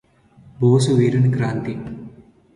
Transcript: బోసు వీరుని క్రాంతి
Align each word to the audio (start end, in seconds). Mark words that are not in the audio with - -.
బోసు 0.61 0.91
వీరుని 0.91 1.31
క్రాంతి 1.31 1.73